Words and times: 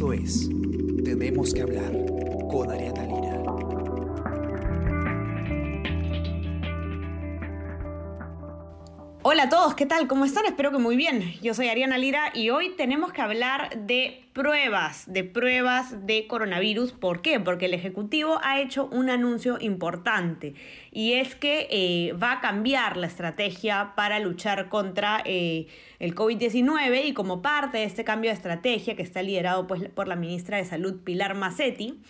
Esto 0.00 0.14
es 0.14 0.48
Tenemos 1.04 1.52
que 1.52 1.60
hablar 1.60 1.92
con 2.50 2.70
Ariana 2.70 3.04
Lira. 3.04 3.19
Hola 9.22 9.42
a 9.42 9.48
todos, 9.50 9.74
¿qué 9.74 9.84
tal? 9.84 10.08
¿Cómo 10.08 10.24
están? 10.24 10.46
Espero 10.46 10.72
que 10.72 10.78
muy 10.78 10.96
bien. 10.96 11.34
Yo 11.42 11.52
soy 11.52 11.68
Ariana 11.68 11.98
Lira 11.98 12.30
y 12.32 12.48
hoy 12.48 12.70
tenemos 12.70 13.12
que 13.12 13.20
hablar 13.20 13.68
de 13.78 14.24
pruebas, 14.32 15.12
de 15.12 15.24
pruebas 15.24 16.06
de 16.06 16.26
coronavirus. 16.26 16.92
¿Por 16.92 17.20
qué? 17.20 17.38
Porque 17.38 17.66
el 17.66 17.74
Ejecutivo 17.74 18.40
ha 18.42 18.62
hecho 18.62 18.86
un 18.86 19.10
anuncio 19.10 19.58
importante 19.60 20.54
y 20.90 21.12
es 21.12 21.34
que 21.34 21.68
eh, 21.70 22.14
va 22.14 22.32
a 22.32 22.40
cambiar 22.40 22.96
la 22.96 23.08
estrategia 23.08 23.92
para 23.94 24.20
luchar 24.20 24.70
contra 24.70 25.22
eh, 25.26 25.66
el 25.98 26.14
COVID-19 26.14 27.04
y 27.04 27.12
como 27.12 27.42
parte 27.42 27.76
de 27.76 27.84
este 27.84 28.04
cambio 28.04 28.30
de 28.30 28.36
estrategia 28.36 28.96
que 28.96 29.02
está 29.02 29.20
liderado 29.20 29.66
pues, 29.66 29.86
por 29.90 30.08
la 30.08 30.16
ministra 30.16 30.56
de 30.56 30.64
Salud 30.64 30.98
Pilar 31.04 31.34
Macetti, 31.34 32.00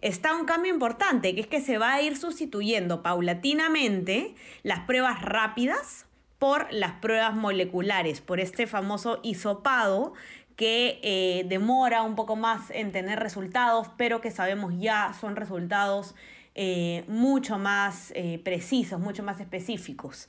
está 0.00 0.36
un 0.36 0.44
cambio 0.44 0.72
importante, 0.72 1.34
que 1.34 1.40
es 1.40 1.48
que 1.48 1.60
se 1.60 1.78
va 1.78 1.94
a 1.94 2.02
ir 2.02 2.16
sustituyendo 2.16 3.02
paulatinamente 3.02 4.36
las 4.62 4.78
pruebas 4.86 5.22
rápidas 5.22 6.06
por 6.42 6.72
las 6.72 6.94
pruebas 6.94 7.36
moleculares, 7.36 8.20
por 8.20 8.40
este 8.40 8.66
famoso 8.66 9.20
hisopado 9.22 10.12
que 10.56 10.98
eh, 11.04 11.44
demora 11.48 12.02
un 12.02 12.16
poco 12.16 12.34
más 12.34 12.68
en 12.72 12.90
tener 12.90 13.20
resultados, 13.20 13.86
pero 13.96 14.20
que 14.20 14.32
sabemos 14.32 14.74
ya 14.76 15.12
son 15.20 15.36
resultados 15.36 16.16
eh, 16.54 17.04
mucho 17.08 17.58
más 17.58 18.12
eh, 18.14 18.40
precisos, 18.42 19.00
mucho 19.00 19.22
más 19.22 19.40
específicos. 19.40 20.28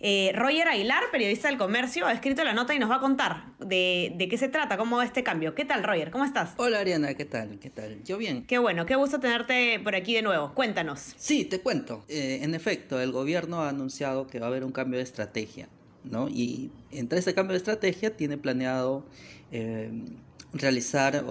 Eh, 0.00 0.30
Roger 0.34 0.68
Aguilar, 0.68 1.02
periodista 1.10 1.48
del 1.48 1.58
comercio, 1.58 2.06
ha 2.06 2.12
escrito 2.12 2.44
la 2.44 2.52
nota 2.52 2.72
y 2.72 2.78
nos 2.78 2.88
va 2.88 2.96
a 2.96 3.00
contar 3.00 3.46
de, 3.58 4.28
qué 4.30 4.38
se 4.38 4.48
trata, 4.48 4.76
cómo 4.76 4.98
va 4.98 5.04
este 5.04 5.24
cambio. 5.24 5.56
¿Qué 5.56 5.64
tal, 5.64 5.82
Roger? 5.82 6.12
¿Cómo 6.12 6.24
estás? 6.24 6.52
Hola, 6.56 6.78
Ariana, 6.78 7.14
¿qué 7.14 7.24
tal? 7.24 7.58
¿Qué 7.58 7.68
tal? 7.68 8.02
Yo 8.04 8.16
bien. 8.16 8.44
Qué 8.46 8.58
bueno, 8.58 8.86
qué 8.86 8.94
gusto 8.94 9.18
tenerte 9.18 9.80
por 9.82 9.96
aquí 9.96 10.14
de 10.14 10.22
nuevo. 10.22 10.54
Cuéntanos. 10.54 11.14
Sí, 11.16 11.44
te 11.44 11.60
cuento. 11.60 12.04
Eh, 12.08 12.40
en 12.42 12.54
efecto, 12.54 13.00
el 13.00 13.10
gobierno 13.10 13.62
ha 13.62 13.70
anunciado 13.70 14.28
que 14.28 14.38
va 14.38 14.46
a 14.46 14.50
haber 14.50 14.62
un 14.62 14.70
cambio 14.70 14.98
de 14.98 15.04
estrategia, 15.04 15.68
¿no? 16.04 16.28
Y 16.28 16.70
entre 16.92 17.18
ese 17.18 17.34
cambio 17.34 17.54
de 17.54 17.58
estrategia 17.58 18.16
tiene 18.16 18.38
planeado 18.38 19.04
eh, 19.50 19.90
realizar 20.52 21.24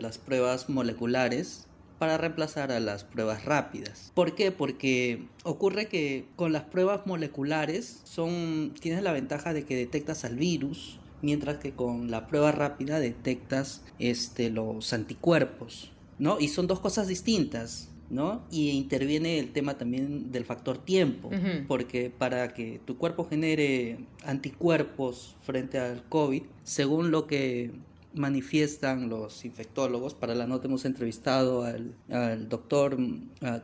las 0.00 0.16
pruebas 0.16 0.70
moleculares 0.70 1.67
para 1.98 2.16
reemplazar 2.16 2.72
a 2.72 2.80
las 2.80 3.04
pruebas 3.04 3.44
rápidas. 3.44 4.12
¿Por 4.14 4.34
qué? 4.34 4.52
Porque 4.52 5.24
ocurre 5.44 5.88
que 5.88 6.26
con 6.36 6.52
las 6.52 6.64
pruebas 6.64 7.06
moleculares 7.06 8.00
son, 8.04 8.74
tienes 8.80 9.02
la 9.02 9.12
ventaja 9.12 9.52
de 9.52 9.64
que 9.64 9.76
detectas 9.76 10.24
al 10.24 10.36
virus, 10.36 10.98
mientras 11.22 11.58
que 11.58 11.72
con 11.72 12.10
la 12.10 12.26
prueba 12.26 12.52
rápida 12.52 13.00
detectas 13.00 13.82
este, 13.98 14.50
los 14.50 14.92
anticuerpos, 14.92 15.90
¿no? 16.18 16.38
Y 16.40 16.48
son 16.48 16.66
dos 16.66 16.80
cosas 16.80 17.08
distintas. 17.08 17.90
¿no? 18.10 18.42
Y 18.50 18.70
interviene 18.70 19.38
el 19.38 19.52
tema 19.52 19.76
también 19.76 20.32
del 20.32 20.46
factor 20.46 20.78
tiempo, 20.78 21.30
porque 21.66 22.10
para 22.10 22.54
que 22.54 22.80
tu 22.86 22.96
cuerpo 22.96 23.28
genere 23.28 23.98
anticuerpos 24.24 25.36
frente 25.42 25.78
al 25.78 26.02
COVID, 26.08 26.42
según 26.62 27.10
lo 27.10 27.26
que 27.26 27.70
manifiestan 28.18 29.08
los 29.08 29.44
infectólogos. 29.44 30.14
Para 30.14 30.34
la 30.34 30.46
nota 30.46 30.66
hemos 30.66 30.84
entrevistado 30.84 31.64
al, 31.64 32.48
doctor 32.48 32.98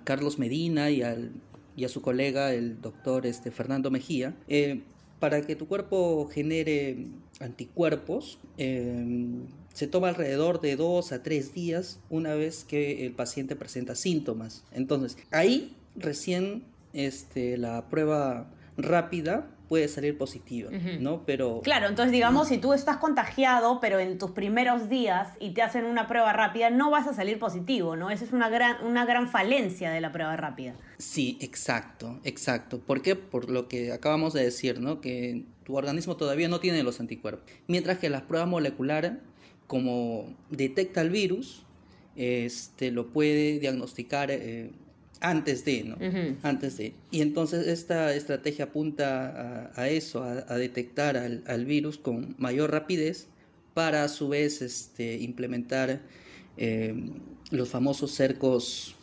Carlos 0.05 0.39
Medina 0.39 0.91
y, 0.91 1.03
al, 1.03 1.33
y 1.77 1.85
a 1.85 1.89
su 1.89 2.01
colega, 2.03 2.53
el 2.53 2.81
doctor 2.81 3.27
este, 3.27 3.51
Fernando 3.51 3.91
Mejía. 3.91 4.35
Eh, 4.49 4.83
para 5.21 5.43
que 5.43 5.57
tu 5.57 5.67
cuerpo 5.67 6.29
genere 6.33 7.07
anticuerpos, 7.41 8.39
em, 8.59 9.47
se 9.73 9.87
toma 9.87 10.09
alrededor 10.09 10.61
de 10.61 10.77
dos 10.77 11.13
a 11.13 11.23
tres 11.23 11.55
días 11.55 11.99
una 12.11 12.35
vez 12.35 12.65
que 12.65 13.07
el 13.07 13.13
paciente 13.13 13.57
presenta 13.57 13.95
síntomas. 13.95 14.65
Entonces, 14.73 15.17
ahí 15.31 15.75
recién 15.97 16.65
este, 16.93 17.57
la 17.57 17.89
prueba 17.89 18.51
rápida 18.77 19.54
puede 19.69 19.89
salir 19.89 20.17
positiva, 20.19 20.71
¿no? 21.01 21.25
Pero... 21.25 21.61
Claro, 21.63 21.89
entonces 21.89 22.13
digamos, 22.13 22.49
si 22.49 22.59
tú 22.59 22.73
estás 22.73 22.99
contagiado, 22.99 23.81
pero 23.81 23.99
en 23.99 24.19
tus 24.19 24.33
primeros 24.33 24.89
días 24.89 25.29
y 25.41 25.51
te 25.51 25.63
hacen 25.63 25.85
una 25.85 26.07
prueba 26.07 26.33
rápida, 26.33 26.71
no 26.71 26.91
vas 26.91 27.07
a 27.07 27.15
salir 27.15 27.39
positivo, 27.39 27.97
¿no? 27.97 28.11
Esa 28.11 28.25
es 28.25 28.33
una 28.33 28.49
gran, 28.49 28.85
una 28.85 29.05
gran 29.05 29.29
falencia 29.29 29.91
de 29.91 30.01
la 30.01 30.13
prueba 30.13 30.37
rápida. 30.37 30.75
Sí, 30.99 31.39
exacto, 31.41 32.21
exacto. 32.25 32.79
¿Por 32.79 33.03
qué? 33.03 33.17
Por 33.17 33.51
lo 33.51 33.69
que 33.69 33.93
acabamos 33.93 34.33
de 34.33 34.45
decir, 34.45 34.81
¿no? 34.81 35.01
Que 35.01 35.45
tu 35.65 35.77
organismo 35.77 36.17
todavía 36.17 36.49
no 36.49 36.61
tiene 36.61 36.83
los 36.83 37.01
anticuerpos. 37.01 37.45
Mientras 37.67 37.99
que 37.99 38.11
las 38.11 38.23
pruebas 38.23 38.49
moleculares, 38.49 39.13
como 39.67 40.35
detecta 40.51 41.01
el 41.01 41.11
virus, 41.11 41.65
este, 42.17 42.91
lo 42.91 43.09
puede 43.09 43.59
diagnosticar... 43.59 44.31
Eh, 44.31 44.71
antes 45.21 45.65
de, 45.65 45.85
¿no? 45.85 45.97
Antes 46.43 46.77
de. 46.77 46.95
Y 47.11 47.23
entonces 47.23 47.67
esta 47.67 48.15
estrategia 48.15 48.67
apunta 48.67 49.71
a, 49.75 49.89
eso, 49.89 50.23
a, 50.23 50.57
detectar 50.57 51.17
al, 51.17 51.65
virus 51.65 51.99
con 51.99 52.35
mayor 52.39 52.71
rapidez 52.71 53.29
para 53.73 54.05
a 54.05 54.09
su 54.09 54.29
vez 54.29 54.63
este, 54.63 55.17
implementar 55.19 56.01
em, 56.57 57.13
los 57.51 57.69
famosos 57.71 58.13
cercos, 58.13 58.95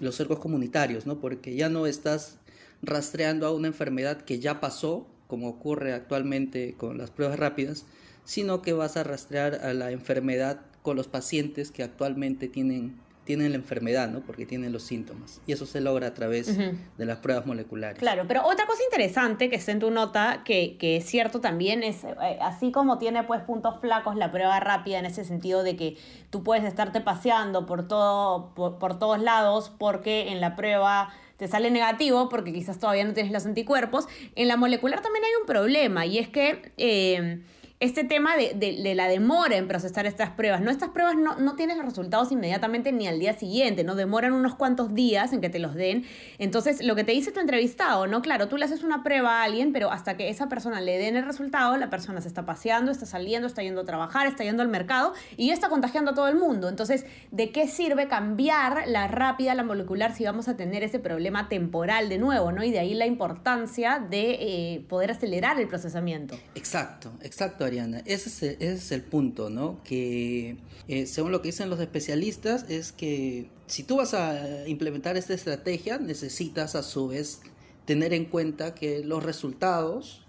los 0.00 0.16
cercos 0.16 0.38
comunitarios, 0.38 1.06
¿no? 1.06 1.20
Porque 1.20 1.54
ya 1.54 1.68
no 1.68 1.86
estás 1.86 2.38
rastreando 2.82 3.46
a 3.46 3.54
una 3.54 3.68
enfermedad 3.68 4.22
que 4.22 4.38
ya 4.38 4.60
pasó, 4.60 5.06
como 5.26 5.48
ocurre 5.48 5.92
actualmente 5.92 6.74
con 6.76 6.98
las 6.98 7.10
pruebas 7.10 7.38
rápidas, 7.38 7.84
sino 8.24 8.62
que 8.62 8.72
vas 8.72 8.96
a 8.96 9.04
rastrear 9.04 9.54
a 9.64 9.72
la 9.74 9.90
enfermedad 9.90 10.60
con 10.82 10.96
los 10.96 11.08
pacientes 11.08 11.70
que 11.70 11.82
actualmente 11.82 12.48
tienen 12.48 12.96
tienen 13.28 13.50
la 13.50 13.58
enfermedad, 13.58 14.08
¿no? 14.08 14.20
Porque 14.20 14.46
tienen 14.46 14.72
los 14.72 14.84
síntomas. 14.84 15.42
Y 15.46 15.52
eso 15.52 15.66
se 15.66 15.82
logra 15.82 16.06
a 16.06 16.14
través 16.14 16.56
de 16.56 17.04
las 17.04 17.18
pruebas 17.18 17.44
moleculares. 17.44 17.98
Claro, 17.98 18.24
pero 18.26 18.42
otra 18.46 18.64
cosa 18.64 18.82
interesante 18.84 19.50
que 19.50 19.56
está 19.56 19.70
en 19.70 19.80
tu 19.80 19.90
nota, 19.90 20.40
que, 20.46 20.78
que 20.78 20.96
es 20.96 21.04
cierto 21.04 21.38
también, 21.42 21.82
es 21.82 22.04
eh, 22.04 22.38
así 22.40 22.72
como 22.72 22.96
tiene 22.96 23.24
pues 23.24 23.42
puntos 23.42 23.80
flacos 23.82 24.16
la 24.16 24.32
prueba 24.32 24.58
rápida 24.60 24.98
en 24.98 25.04
ese 25.04 25.26
sentido 25.26 25.62
de 25.62 25.76
que 25.76 25.98
tú 26.30 26.42
puedes 26.42 26.64
estarte 26.64 27.02
paseando 27.02 27.66
por, 27.66 27.86
todo, 27.86 28.54
por, 28.54 28.98
todos 28.98 29.20
lados 29.20 29.70
porque 29.78 30.32
en 30.32 30.40
la 30.40 30.56
prueba 30.56 31.10
te 31.36 31.48
sale 31.48 31.70
negativo 31.70 32.30
porque 32.30 32.50
quizás 32.50 32.78
todavía 32.78 33.04
no 33.04 33.12
tienes 33.12 33.30
los 33.30 33.44
anticuerpos. 33.44 34.06
En 34.36 34.48
la 34.48 34.56
molecular 34.56 35.02
también 35.02 35.26
hay 35.26 35.32
un 35.38 35.46
problema 35.46 36.06
y 36.06 36.16
es 36.16 36.30
que... 36.30 36.72
Eh, 36.78 37.42
este 37.80 38.02
tema 38.02 38.36
de, 38.36 38.94
la 38.94 39.06
demora 39.06 39.56
en 39.56 39.68
procesar 39.68 40.04
estas 40.06 40.30
pruebas. 40.30 40.60
No, 40.60 40.70
estas 40.70 40.90
pruebas 40.90 41.14
no, 41.16 41.36
no 41.36 41.54
tienen 41.54 41.78
los 41.78 41.86
resultados 41.86 42.32
inmediatamente 42.32 42.90
ni 42.90 43.06
al 43.06 43.20
día 43.20 43.38
siguiente, 43.38 43.84
no 43.84 43.94
demoran 43.94 44.32
unos 44.32 44.56
cuantos 44.56 44.94
días 44.94 45.32
en 45.32 45.40
que 45.40 45.48
te 45.48 45.60
los 45.60 45.74
den. 45.74 46.04
Entonces, 46.38 46.82
lo 46.82 46.96
que 46.96 47.04
te 47.04 47.12
dice 47.12 47.30
tu 47.30 47.38
entrevistado, 47.38 48.08
¿no? 48.08 48.20
Claro, 48.20 48.48
tú 48.48 48.56
le 48.56 48.64
haces 48.64 48.82
una 48.82 49.04
prueba 49.04 49.40
a 49.40 49.44
alguien, 49.44 49.72
pero 49.72 49.92
hasta 49.92 50.16
que 50.16 50.28
esa 50.28 50.48
persona 50.48 50.80
le 50.80 50.98
den 50.98 51.16
el 51.16 51.24
resultado, 51.24 51.76
la 51.76 51.88
persona 51.88 52.20
se 52.20 52.26
está 52.26 52.44
paseando, 52.44 52.90
está 52.90 53.06
saliendo, 53.06 53.46
está 53.46 53.62
yendo 53.62 53.82
a 53.82 53.84
trabajar, 53.84 54.26
está 54.26 54.42
yendo 54.42 54.62
al 54.62 54.68
mercado 54.68 55.12
y 55.36 55.48
ya 55.48 55.54
está 55.54 55.68
contagiando 55.68 56.10
a 56.10 56.14
todo 56.14 56.26
el 56.26 56.36
mundo. 56.36 56.68
Entonces, 56.68 57.06
¿de 57.30 57.50
qué 57.50 57.68
sirve 57.68 58.08
cambiar 58.08 58.88
la 58.88 59.06
rápida, 59.06 59.54
la 59.54 59.62
molecular, 59.62 60.14
si 60.14 60.24
vamos 60.24 60.48
a 60.48 60.56
tener 60.56 60.82
ese 60.82 60.98
problema 60.98 61.48
temporal 61.48 62.08
de 62.08 62.18
nuevo, 62.18 62.50
¿no? 62.50 62.64
Y 62.64 62.72
de 62.72 62.80
ahí 62.80 62.94
la 62.94 63.06
importancia 63.06 64.00
de 64.00 64.30
eh, 64.40 64.84
poder 64.88 65.12
acelerar 65.12 65.60
el 65.60 65.68
procesamiento. 65.68 66.36
Exacto, 66.56 67.12
exacto. 67.22 67.67
Ese 68.06 68.56
es 68.60 68.92
el, 68.92 69.02
punto, 69.02 69.50
¿no? 69.50 69.82
Que 69.84 70.56
eh, 70.88 71.06
según 71.06 71.32
lo 71.32 71.42
que 71.42 71.48
dicen 71.48 71.70
los 71.70 71.80
especialistas 71.80 72.68
es 72.68 72.92
que 72.92 73.48
si 73.66 73.82
tú 73.82 73.96
vas 73.96 74.14
a 74.14 74.66
implementar 74.68 75.16
esta 75.16 75.34
estrategia, 75.34 75.98
necesitas 75.98 76.74
a 76.74 76.82
su 76.82 77.08
vez 77.08 77.40
tener 77.84 78.12
en 78.12 78.26
cuenta 78.26 78.74
que 78.74 79.04
los 79.04 79.22
resultados 79.22 80.22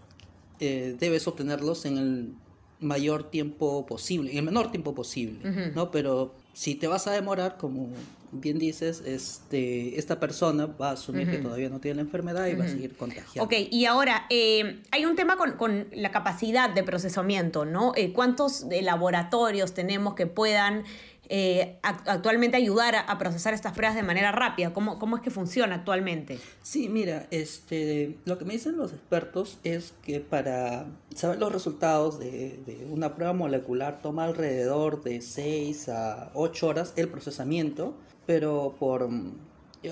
eh, 0.59 0.95
debes 0.99 1.27
obtenerlos 1.27 1.85
en 1.85 1.97
el 1.97 2.33
mayor 2.79 3.29
tiempo 3.29 3.85
posible, 3.85 4.31
en 4.31 4.37
el 4.37 4.43
menor 4.43 4.71
tiempo 4.71 4.95
posible, 4.95 5.71
¿no? 5.75 5.91
Pero 5.91 6.35
si 6.53 6.75
te 6.75 6.87
vas 6.87 7.07
a 7.07 7.11
demorar, 7.11 7.57
como 7.57 7.89
bien 8.31 8.59
dices, 8.59 9.01
este, 9.05 9.97
esta 9.97 10.19
persona 10.19 10.65
va 10.65 10.89
a 10.89 10.93
asumir 10.93 11.29
que 11.29 11.37
todavía 11.37 11.69
no 11.69 11.79
tiene 11.79 11.95
la 11.95 12.01
enfermedad 12.01 12.47
y 12.47 12.55
va 12.55 12.65
a 12.65 12.67
seguir 12.67 12.95
contagiando. 12.95 13.43
Ok, 13.43 13.53
y 13.71 13.85
ahora, 13.85 14.25
eh, 14.29 14.81
hay 14.91 15.05
un 15.05 15.15
tema 15.15 15.37
con, 15.37 15.87
la 15.91 16.11
capacidad 16.11 16.69
de 16.69 16.83
procesamiento, 16.83 17.65
¿no? 17.65 17.93
Eh, 17.95 18.13
¿Cuántos 18.13 18.65
laboratorios 18.81 19.73
tenemos 19.73 20.15
que 20.15 20.27
puedan 20.27 20.83
eh, 21.29 21.77
actualmente 21.83 22.57
ayudar 22.57 22.95
a, 22.95 23.17
procesar 23.19 23.53
estas 23.53 23.73
pruebas 23.73 23.95
de 23.95 24.01
manera 24.01 24.31
rápida? 24.31 24.73
¿Cómo, 24.73 24.97
¿Cómo 24.97 25.17
es 25.17 25.21
que 25.21 25.29
funciona 25.29 25.75
actualmente? 25.75 26.39
Sí, 26.63 26.89
mira, 26.89 27.27
este, 27.29 28.17
lo 28.25 28.39
que 28.39 28.45
me 28.45 28.53
dicen 28.53 28.77
los 28.77 28.91
expertos 28.93 29.59
es 29.63 29.93
que 30.01 30.19
para 30.19 30.87
saber 31.13 31.37
los 31.37 31.51
resultados 31.51 32.17
de, 32.17 32.87
una 32.89 33.13
prueba 33.15 33.33
molecular 33.33 34.01
toma 34.01 34.25
alrededor 34.25 35.03
de 35.03 35.21
6 35.21 35.89
a 35.89 36.31
8 36.33 36.67
horas 36.67 36.93
el 36.95 37.09
procesamiento, 37.09 37.95
pero 38.25 38.75
por 38.79 39.07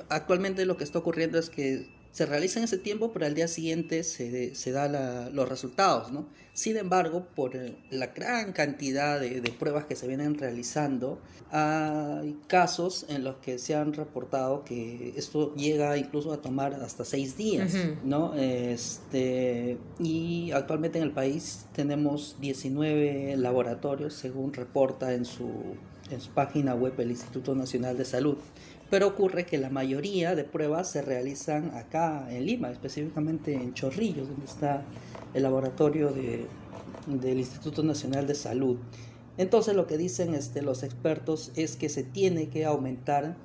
actualmente 0.09 0.65
lo 0.65 0.75
que 0.75 0.83
está 0.83 0.99
ocurriendo 0.99 1.37
es 1.37 1.49
que 1.49 1.96
se 2.17 2.25
realiza 2.25 2.57
en 2.57 2.65
ese 2.65 2.79
tiempo, 2.79 3.11
pero 3.13 3.27
al 3.27 3.35
día 3.35 3.47
siguiente 3.47 4.03
se, 4.03 4.55
se 4.55 4.71
da 4.71 5.29
los 5.29 5.47
resultados, 5.47 6.11
¿no? 6.11 6.25
Sin 6.51 6.75
embargo, 6.75 7.27
por 7.35 7.55
la 7.91 8.07
gran 8.07 8.53
cantidad 8.53 9.19
de, 9.19 9.39
pruebas 9.59 9.85
que 9.85 9.95
se 9.95 10.07
vienen 10.07 10.35
realizando, 10.35 11.19
hay 11.51 12.35
casos 12.47 13.05
en 13.09 13.23
los 13.23 13.35
que 13.35 13.59
se 13.59 13.75
han 13.75 13.93
reportado 13.93 14.63
que 14.63 15.13
esto 15.15 15.53
llega 15.53 15.95
incluso 15.95 16.33
a 16.33 16.41
tomar 16.41 16.73
hasta 16.73 17.05
seis 17.05 17.37
días, 17.37 17.75
¿no? 18.03 18.33
Este, 18.33 19.77
y 19.99 20.49
actualmente 20.53 20.97
en 20.97 21.03
el 21.03 21.11
país 21.11 21.67
tenemos 21.75 22.37
19 22.41 23.37
laboratorios, 23.37 24.15
según 24.15 24.53
reporta 24.53 25.13
en 25.13 25.23
su, 25.23 25.51
en 26.09 26.19
su 26.19 26.31
página 26.31 26.73
web 26.73 26.93
el 26.97 27.11
Instituto 27.11 27.53
Nacional 27.53 27.95
de 27.95 28.05
Salud. 28.05 28.37
Pero 28.89 29.07
ocurre 29.07 29.45
que 29.45 29.57
la 29.57 29.69
mayoría 29.69 30.35
de 30.35 30.43
pruebas 30.43 30.89
se 30.89 31.01
realizan 31.01 31.75
acá 31.75 32.27
en 32.29 32.45
Lima, 32.45 32.69
específicamente 32.69 33.53
en 33.53 33.73
Chorrillos, 33.73 34.29
donde 34.29 34.45
está 34.45 34.83
el 35.33 35.43
laboratorio 35.43 36.11
de, 36.11 36.45
del 37.07 37.39
Instituto 37.39 37.83
Nacional 37.83 38.27
de 38.27 38.35
Salud. 38.35 38.77
Entonces 39.37 39.75
lo 39.75 39.87
que 39.87 39.97
dicen 39.97 40.33
este, 40.33 40.61
los 40.61 40.83
expertos 40.83 41.51
es 41.55 41.75
que 41.75 41.89
se 41.89 42.03
tiene 42.03 42.49
que 42.49 42.65
aumentar 42.65 43.35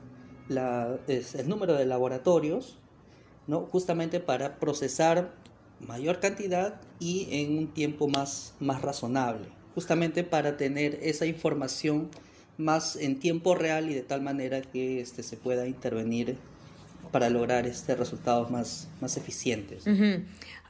la, 0.49 0.99
el 1.07 1.49
número 1.49 1.75
de 1.75 1.87
laboratorios, 1.87 2.79
¿no? 3.47 3.67
justamente 3.71 4.21
para 4.21 4.59
procesar 4.59 5.35
mayor 5.81 6.21
cantidad 6.21 6.81
y 6.99 7.29
en 7.31 7.59
un 7.59 7.67
tiempo 7.69 8.09
más, 8.09 8.55
más 8.61 8.83
razonable, 8.83 9.49
justamente 9.75 10.25
para 10.25 10.57
tener 10.57 10.99
esa 11.03 11.27
información 11.27 12.09
más 12.59 12.97
en 12.97 13.19
tiempo 13.19 13.55
real 13.55 13.91
y 13.91 13.95
de 13.95 14.03
tal 14.03 14.23
manera 14.23 14.63
que 14.63 15.01
este, 15.01 15.23
se 15.23 15.37
pueda 15.37 15.67
intervenir 15.67 16.37
para 17.11 17.29
lograr 17.29 17.67
este 17.67 17.95
resultados 17.95 18.51
más, 18.51 18.89
más 19.01 19.17
eficientes. 19.17 19.85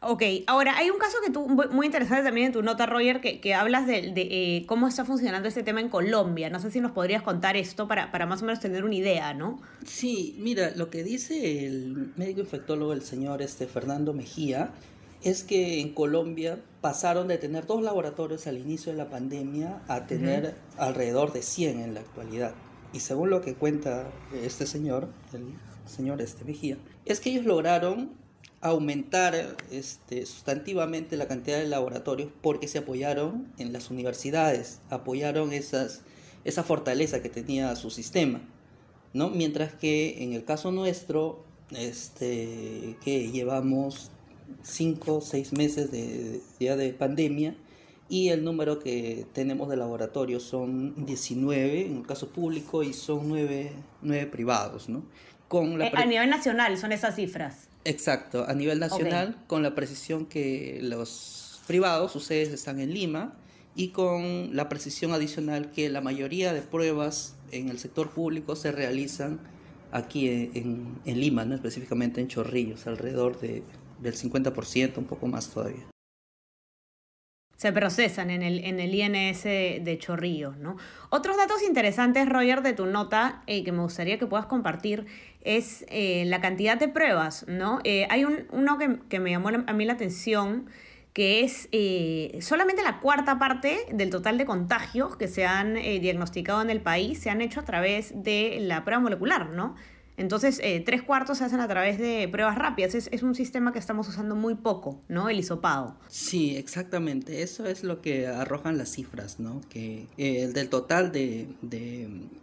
Ok, 0.04 0.22
ahora 0.48 0.76
hay 0.76 0.90
un 0.90 0.98
caso 0.98 1.18
que 1.24 1.30
tú, 1.30 1.46
muy 1.46 1.86
interesante 1.86 2.24
también 2.24 2.48
en 2.48 2.52
tu 2.52 2.62
nota, 2.62 2.86
Roger, 2.86 3.20
que, 3.20 3.40
que 3.40 3.54
hablas 3.54 3.86
de, 3.86 4.10
de 4.12 4.22
eh, 4.22 4.64
cómo 4.66 4.88
está 4.88 5.04
funcionando 5.04 5.46
este 5.46 5.62
tema 5.62 5.80
en 5.80 5.88
Colombia. 5.88 6.50
No 6.50 6.58
sé 6.58 6.72
si 6.72 6.80
nos 6.80 6.90
podrías 6.90 7.22
contar 7.22 7.56
esto 7.56 7.86
para, 7.86 8.10
para 8.10 8.26
más 8.26 8.42
o 8.42 8.46
menos 8.46 8.58
tener 8.58 8.84
una 8.84 8.96
idea, 8.96 9.32
¿no? 9.32 9.62
Sí, 9.86 10.34
mira, 10.40 10.72
lo 10.74 10.90
que 10.90 11.04
dice 11.04 11.66
el 11.66 12.12
médico 12.16 12.40
infectólogo, 12.40 12.92
el 12.92 13.02
señor 13.02 13.42
este, 13.42 13.68
Fernando 13.68 14.12
Mejía, 14.12 14.72
es 15.22 15.44
que 15.44 15.80
en 15.80 15.94
Colombia 15.94 16.60
pasaron 16.80 17.28
de 17.28 17.38
tener 17.38 17.66
dos 17.66 17.82
laboratorios 17.82 18.46
al 18.46 18.58
inicio 18.58 18.92
de 18.92 18.98
la 18.98 19.08
pandemia 19.08 19.82
a 19.88 20.06
tener 20.06 20.54
alrededor 20.76 21.32
de 21.32 21.42
100 21.42 21.80
en 21.80 21.94
la 21.94 22.00
actualidad. 22.00 22.54
Y 22.92 23.00
según 23.00 23.30
lo 23.30 23.40
que 23.40 23.54
cuenta 23.54 24.10
este 24.42 24.66
señor, 24.66 25.08
el 25.32 25.54
señor 25.86 26.20
este 26.20 26.44
Mejía, 26.44 26.76
es 27.04 27.20
que 27.20 27.30
ellos 27.30 27.46
lograron 27.46 28.10
aumentar 28.60 29.56
este, 29.70 30.26
sustantivamente 30.26 31.16
la 31.16 31.26
cantidad 31.26 31.58
de 31.58 31.66
laboratorios 31.66 32.30
porque 32.42 32.68
se 32.68 32.78
apoyaron 32.78 33.52
en 33.58 33.72
las 33.72 33.90
universidades, 33.90 34.80
apoyaron 34.90 35.52
esas, 35.52 36.02
esa 36.44 36.62
fortaleza 36.62 37.22
que 37.22 37.28
tenía 37.28 37.74
su 37.76 37.90
sistema. 37.90 38.40
¿no? 39.14 39.30
Mientras 39.30 39.74
que 39.74 40.22
en 40.22 40.32
el 40.32 40.44
caso 40.44 40.70
nuestro, 40.72 41.44
este, 41.70 42.96
que 43.04 43.30
llevamos 43.30 44.10
5 44.62 45.16
o 45.16 45.20
6 45.20 45.52
meses 45.52 45.90
de, 45.90 46.40
ya 46.60 46.76
de 46.76 46.92
pandemia 46.92 47.54
y 48.08 48.28
el 48.28 48.44
número 48.44 48.78
que 48.78 49.26
tenemos 49.32 49.70
de 49.70 49.76
laboratorios 49.76 50.42
son 50.42 51.06
19 51.06 51.86
en 51.86 51.96
el 51.98 52.06
caso 52.06 52.28
público 52.28 52.82
y 52.82 52.92
son 52.92 53.28
9, 53.28 54.26
privados, 54.30 54.88
¿no? 54.88 55.02
Con 55.48 55.78
la 55.78 55.86
eh, 55.86 55.92
a 55.94 56.04
nivel 56.04 56.28
nacional 56.28 56.76
son 56.76 56.92
esas 56.92 57.16
cifras. 57.16 57.68
Exacto, 57.84 58.44
a 58.46 58.54
nivel 58.54 58.78
nacional, 58.78 59.42
con 59.46 59.62
la 59.62 59.74
precisión 59.74 60.26
que 60.26 60.78
los 60.82 61.62
privados, 61.66 62.14
ustedes 62.14 62.50
están 62.50 62.80
en 62.80 62.92
Lima, 62.92 63.34
y 63.74 63.88
con 63.88 64.54
la 64.54 64.68
precisión 64.68 65.12
adicional 65.12 65.70
que 65.70 65.88
la 65.88 66.00
mayoría 66.00 66.52
de 66.52 66.60
pruebas 66.60 67.36
en 67.50 67.70
el 67.70 67.78
sector 67.78 68.10
público 68.10 68.56
se 68.56 68.72
realizan 68.72 69.40
aquí 69.90 70.28
en, 70.28 70.98
en 71.04 71.20
Lima, 71.20 71.44
¿no? 71.44 71.54
específicamente 71.54 72.20
en 72.20 72.28
Chorrillos, 72.28 72.86
alrededor 72.86 73.40
de 73.40 73.62
del 74.02 74.14
50%, 74.14 74.98
un 74.98 75.04
poco 75.04 75.26
más 75.26 75.48
todavía. 75.48 75.86
Se 77.56 77.72
procesan 77.72 78.30
en 78.30 78.42
el, 78.42 78.64
en 78.64 78.80
el 78.80 78.92
INS 78.92 79.44
de 79.44 79.96
Chorrillos, 79.96 80.56
¿no? 80.56 80.76
Otros 81.10 81.36
datos 81.36 81.62
interesantes, 81.62 82.28
Roger, 82.28 82.60
de 82.62 82.72
tu 82.72 82.86
nota, 82.86 83.44
eh, 83.46 83.62
que 83.62 83.70
me 83.70 83.82
gustaría 83.82 84.18
que 84.18 84.26
puedas 84.26 84.46
compartir, 84.46 85.06
es 85.42 85.84
eh, 85.88 86.24
la 86.26 86.40
cantidad 86.40 86.76
de 86.76 86.88
pruebas, 86.88 87.44
¿no? 87.46 87.78
Eh, 87.84 88.08
hay 88.10 88.24
un, 88.24 88.46
uno 88.50 88.78
que, 88.78 88.98
que, 89.08 89.20
me 89.20 89.30
llamó 89.30 89.50
a 89.50 89.72
mí 89.72 89.84
la 89.84 89.92
atención, 89.92 90.66
que 91.12 91.44
es 91.44 91.68
solamente 92.44 92.82
la 92.82 92.98
cuarta 92.98 93.38
parte 93.38 93.86
del 93.92 94.10
total 94.10 94.38
de 94.38 94.46
contagios 94.46 95.16
que 95.16 95.28
se 95.28 95.44
han 95.44 95.74
diagnosticado 95.74 96.62
en 96.62 96.70
el 96.70 96.80
país 96.80 97.18
se 97.20 97.28
han 97.28 97.42
hecho 97.42 97.60
a 97.60 97.64
través 97.64 98.24
de 98.24 98.56
la 98.60 98.82
prueba 98.82 99.02
molecular, 99.02 99.50
¿no? 99.50 99.76
Entonces, 100.16 100.60
eh, 100.62 100.82
tres 100.84 101.02
cuartos 101.02 101.38
se 101.38 101.44
hacen 101.44 101.60
a 101.60 101.68
través 101.68 101.98
de 101.98 102.28
pruebas 102.28 102.56
rápidas. 102.56 102.94
Es, 102.94 103.22
un 103.22 103.34
sistema 103.34 103.72
que 103.72 103.78
estamos 103.78 104.08
usando 104.08 104.34
muy 104.34 104.54
poco, 104.54 105.00
¿no? 105.08 105.28
El 105.28 105.38
hisopado. 105.38 105.96
Sí, 106.08 106.56
exactamente. 106.56 107.42
Eso 107.42 107.66
es 107.66 107.82
lo 107.82 108.02
que 108.02 108.26
arrojan 108.26 108.76
las 108.76 108.90
cifras, 108.90 109.40
¿no? 109.40 109.60
Que 109.70 110.06
eh, 110.18 110.48
del 110.48 110.68
total 110.68 111.12
de, 111.12 111.48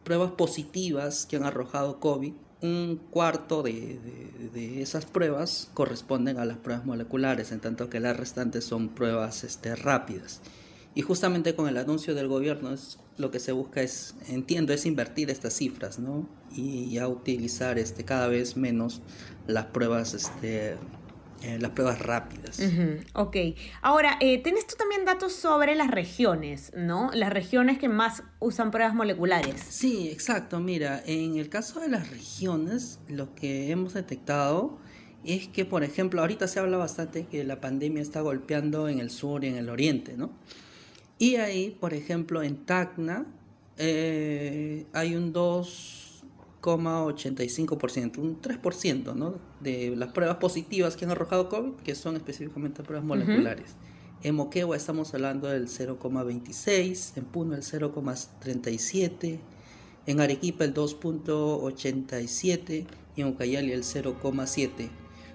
pruebas 0.03 0.31
positivas 0.31 1.25
que 1.25 1.35
han 1.35 1.43
arrojado 1.43 1.99
COVID, 1.99 2.33
un 2.61 2.99
cuarto 3.09 3.63
de, 3.63 3.99
esas 4.81 5.05
pruebas 5.05 5.69
corresponden 5.73 6.37
a 6.37 6.45
las 6.45 6.57
pruebas 6.57 6.85
moleculares, 6.85 7.51
en 7.51 7.59
tanto 7.59 7.89
que 7.89 7.99
las 7.99 8.17
restantes 8.17 8.65
son 8.65 8.89
pruebas 8.89 9.43
este, 9.43 9.75
rápidas. 9.75 10.41
Y 10.95 11.01
justamente 11.01 11.55
con 11.55 11.67
el 11.67 11.77
anuncio 11.77 12.15
del 12.15 12.27
gobierno 12.27 12.71
lo 13.19 13.31
que 13.31 13.39
se 13.39 13.51
busca 13.51 13.81
es, 13.81 14.15
entiendo, 14.27 14.73
es 14.73 14.85
invertir 14.85 15.29
estas 15.29 15.53
cifras, 15.53 15.99
¿no? 15.99 16.27
Y 16.51 16.91
ya 16.91 17.07
utilizar 17.07 17.77
este, 17.77 18.05
cada 18.05 18.27
vez 18.27 18.57
menos 18.57 19.01
las 19.45 19.65
pruebas, 19.65 20.13
este, 20.13 20.77
eh, 21.41 21.57
las 21.59 21.71
pruebas 21.71 21.99
rápidas. 21.99 22.61
Ok. 23.13 23.35
Ahora, 23.81 24.17
eh, 24.21 24.41
tienes 24.41 24.65
tú 24.67 24.75
también 24.77 25.05
datos 25.05 25.33
sobre 25.33 25.75
las 25.75 25.91
regiones, 25.91 26.71
¿no? 26.75 27.11
Las 27.13 27.31
regiones 27.31 27.77
que 27.77 27.89
más 27.89 28.23
usan 28.39 28.71
pruebas 28.71 28.95
moleculares. 28.95 29.61
Sí, 29.69 30.09
exacto. 30.09 30.59
Mira, 30.59 31.03
en 31.05 31.37
el 31.37 31.49
caso 31.49 31.81
de 31.81 31.89
las 31.89 32.09
regiones, 32.09 32.99
lo 33.07 33.35
que 33.35 33.69
hemos 33.69 33.93
detectado 33.93 34.79
es 35.23 35.47
que, 35.47 35.65
por 35.65 35.83
ejemplo, 35.83 36.21
ahorita 36.21 36.47
se 36.47 36.59
habla 36.59 36.77
bastante 36.77 37.25
que 37.25 37.43
la 37.43 37.59
pandemia 37.59 38.01
está 38.01 38.21
golpeando 38.21 38.87
en 38.87 38.99
el 38.99 39.09
sur 39.09 39.43
y 39.43 39.47
en 39.47 39.57
el 39.57 39.69
oriente, 39.69 40.15
¿no? 40.15 40.31
Y 41.19 41.35
ahí, 41.35 41.77
por 41.79 41.93
ejemplo, 41.93 42.41
en 42.41 42.65
Tacna 42.65 43.27
eh, 43.77 44.87
hay 44.93 45.15
un 45.15 45.31
2,85%, 45.33 48.17
un 48.17 48.41
3% 48.41 49.15
¿no? 49.15 49.35
de 49.59 49.95
las 49.97 50.13
pruebas 50.13 50.37
positivas 50.37 50.95
que 50.95 51.03
han 51.03 51.11
arrojado 51.11 51.49
COVID, 51.49 51.73
que 51.83 51.93
son 51.93 52.15
específicamente 52.15 52.83
pruebas 52.83 53.05
moleculares. 53.05 53.75
En 54.23 54.35
Moquegua 54.35 54.77
estamos 54.77 55.13
hablando 55.13 55.49
del 55.49 55.67
0,26, 55.67 57.17
en 57.17 57.25
Puno 57.25 57.55
el 57.55 57.63
0,37, 57.63 59.39
en 60.05 60.21
Arequipa 60.21 60.63
el 60.63 60.73
2,87 60.73 62.85
y 63.15 63.21
en 63.21 63.27
Ucayali 63.27 63.73
el 63.73 63.83
0,7. 63.83 64.89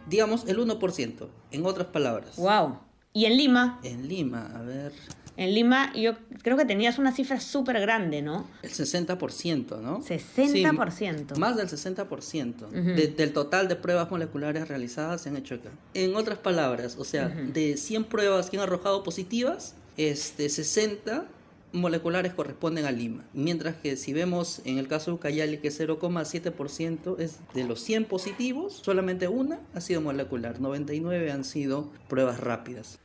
Digamos 0.09 0.47
el 0.47 0.59
1%, 0.59 1.29
en 1.51 1.67
otras 1.67 1.89
palabras. 1.89 2.37
¡Wow! 2.37 2.79
¿Y 3.15 3.27
en 3.27 3.37
Lima? 3.37 3.79
En 3.85 4.09
Lima, 4.09 4.51
a 4.55 4.63
ver. 4.63 4.93
En 5.37 5.55
Lima 5.55 5.93
yo 5.95 6.15
creo 6.43 6.57
que 6.57 6.65
tenías 6.65 6.99
una 6.99 7.13
cifra 7.13 7.41
súper 7.41 7.81
grande, 7.81 8.23
¿no? 8.23 8.49
El 8.63 8.71
60%, 8.71 9.81
¿no? 9.81 10.01
60%. 10.01 11.37
más 11.37 11.57
del 11.57 11.69
60% 11.69 12.69
del 13.15 13.33
total 13.33 13.69
de 13.69 13.77
pruebas 13.77 14.11
moleculares 14.11 14.69
realizadas 14.69 15.23
se 15.23 15.29
han 15.29 15.37
hecho 15.37 15.57
acá. 15.57 15.71
En 15.95 16.15
otras 16.17 16.39
palabras, 16.39 16.97
o 16.99 17.05
sea, 17.05 17.29
de 17.29 17.77
100 17.77 18.05
pruebas 18.05 18.51
que 18.51 18.57
han 18.57 18.63
arrojado 18.63 19.03
positivas, 19.03 19.75
este, 19.97 20.49
60 20.49 21.27
moleculares 21.73 22.33
corresponden 22.33 22.87
a 22.87 22.93
Lima. 22.93 23.25
Mientras 23.33 23.75
que 23.75 23.97
si 23.97 24.13
vemos 24.13 24.63
en 24.65 24.79
el 24.79 24.87
caso 24.87 25.11
de 25.11 25.17
Ucayali 25.17 25.59
que 25.59 25.71
0,7% 25.71 27.19
es 27.19 27.41
de 27.53 27.65
los 27.65 27.81
100 27.81 28.05
positivos, 28.05 28.81
solamente 28.83 29.29
una 29.29 29.61
ha 29.75 29.81
sido 29.81 30.01
molecular, 30.01 30.61
99 30.61 31.33
han 31.33 31.45
sido 31.45 31.91
pruebas 32.09 32.39
rápidas. 32.39 33.01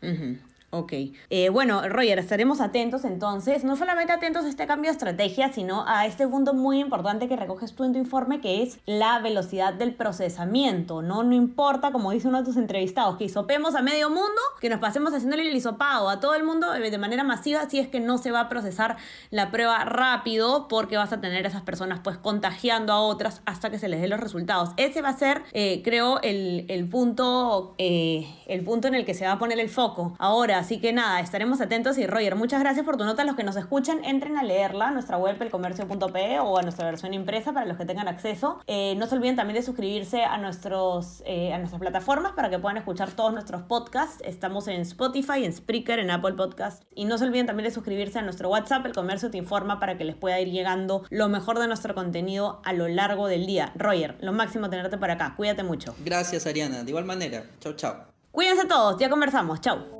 Ok. 0.71 0.93
Eh, 1.31 1.49
bueno, 1.49 1.81
Roger, 1.89 2.19
estaremos 2.19 2.61
atentos 2.61 3.03
entonces, 3.03 3.63
no 3.63 3.75
solamente 3.75 4.13
atentos 4.13 4.45
a 4.45 4.49
este 4.49 4.67
cambio 4.67 4.91
de 4.91 4.93
estrategia, 4.93 5.51
sino 5.51 5.83
a 5.87 6.05
este 6.05 6.27
punto 6.27 6.53
muy 6.53 6.79
importante 6.79 7.27
que 7.27 7.35
recoges 7.35 7.73
tú 7.73 7.85
en 7.85 7.93
tu 7.93 7.97
informe, 7.97 8.39
que 8.39 8.61
es 8.61 8.77
la 8.85 9.17
velocidad 9.17 9.73
del 9.73 9.95
procesamiento, 9.95 11.01
¿no? 11.01 11.23
No 11.23 11.33
importa, 11.33 11.91
como 11.91 12.11
dice 12.11 12.27
uno 12.27 12.39
de 12.39 12.45
tus 12.45 12.55
entrevistados, 12.55 13.17
que 13.17 13.23
hisopemos 13.23 13.73
a 13.73 13.81
medio 13.81 14.09
mundo, 14.09 14.41
que 14.61 14.69
nos 14.69 14.79
pasemos 14.79 15.11
haciéndole 15.11 15.49
el 15.49 15.55
hisopado 15.55 16.07
a 16.07 16.19
todo 16.19 16.35
el 16.35 16.43
mundo 16.43 16.71
eh, 16.75 16.91
de 16.91 16.97
manera 16.99 17.23
masiva, 17.23 17.67
si 17.67 17.79
es 17.79 17.87
que 17.87 17.99
no 17.99 18.19
se 18.19 18.29
va 18.29 18.41
a 18.41 18.49
procesar 18.49 18.97
la 19.31 19.49
prueba 19.49 19.83
rápido, 19.85 20.67
porque 20.67 20.97
vas 20.97 21.11
a 21.13 21.19
tener 21.19 21.45
a 21.45 21.49
esas 21.49 21.63
personas 21.63 22.01
pues 22.03 22.17
contagiando 22.17 22.93
a 22.93 23.01
otras 23.01 23.41
hasta 23.45 23.71
que 23.71 23.79
se 23.79 23.87
les 23.87 24.01
dé 24.01 24.07
los 24.07 24.19
resultados. 24.19 24.69
Ese 24.77 25.01
va 25.01 25.09
a 25.09 25.17
ser, 25.17 25.41
eh, 25.53 25.81
creo, 25.83 26.21
el, 26.21 26.65
el 26.69 26.87
punto, 26.87 27.73
el 27.79 28.63
punto 28.63 28.87
en 28.87 28.93
el 28.93 29.03
que 29.03 29.15
se 29.15 29.25
va 29.25 29.31
a 29.31 29.39
poner 29.39 29.59
el 29.59 29.69
foco. 29.69 30.15
Ahora, 30.19 30.58
Así 30.59 30.81
que 30.81 30.91
nada, 30.91 31.21
estaremos 31.21 31.61
atentos 31.61 31.97
y 31.97 32.05
Roger, 32.05 32.35
muchas 32.35 32.59
gracias 32.59 32.85
por 32.85 32.97
tu 32.97 33.05
nota. 33.05 33.23
Los 33.23 33.37
que 33.37 33.45
nos 33.45 33.55
escuchan, 33.55 34.03
entren 34.03 34.37
a 34.37 34.43
leerla, 34.43 34.91
nuestra 34.91 35.17
web 35.17 35.41
elcomercio.pe 35.41 36.39
o 36.41 36.57
a 36.57 36.61
nuestra 36.63 36.85
versión 36.85 37.13
impresa 37.13 37.53
para 37.53 37.65
los 37.65 37.77
que 37.77 37.85
tengan 37.85 38.09
acceso. 38.09 38.59
Eh, 38.67 38.93
no 38.97 39.07
se 39.07 39.15
olviden 39.15 39.37
también 39.37 39.55
de 39.55 39.61
suscribirse 39.61 40.25
a, 40.25 40.37
nuestros, 40.37 41.23
eh, 41.25 41.53
a 41.53 41.57
nuestras 41.59 41.79
plataformas 41.79 42.33
para 42.33 42.49
que 42.49 42.59
puedan 42.59 42.75
escuchar 42.75 43.09
todos 43.11 43.31
nuestros 43.31 43.61
podcasts. 43.61 44.21
Estamos 44.25 44.67
en 44.67 44.81
Spotify, 44.81 45.45
en 45.45 45.53
Spreaker, 45.53 45.99
en 45.99 46.11
Apple 46.11 46.33
Podcast. 46.33 46.83
Y 46.93 47.05
no 47.05 47.17
se 47.17 47.23
olviden 47.23 47.45
también 47.45 47.69
de 47.69 47.73
suscribirse 47.73 48.19
a 48.19 48.21
nuestro 48.21 48.49
WhatsApp, 48.49 48.85
El 48.85 48.93
Comercio 48.93 49.31
te 49.31 49.37
informa, 49.37 49.79
para 49.79 49.97
que 49.97 50.03
les 50.03 50.17
pueda 50.17 50.41
ir 50.41 50.49
llegando 50.49 51.05
lo 51.09 51.29
mejor 51.29 51.57
de 51.57 51.67
nuestro 51.67 51.95
contenido 51.95 52.61
a 52.65 52.73
lo 52.73 52.89
largo 52.89 53.27
del 53.27 53.45
día. 53.45 53.71
Roger, 53.75 54.17
lo 54.19 54.33
máximo 54.33 54.69
tenerte 54.69 54.97
por 54.97 55.09
acá. 55.09 55.35
Cuídate 55.37 55.63
mucho. 55.63 55.95
Gracias, 56.03 56.45
Ariana. 56.45 56.83
De 56.83 56.89
igual 56.89 57.05
manera. 57.05 57.45
Chau, 57.61 57.71
chau. 57.77 57.95
Cuídense 58.31 58.65
todos, 58.65 58.99
ya 58.99 59.09
conversamos. 59.09 59.61
Chau. 59.61 59.99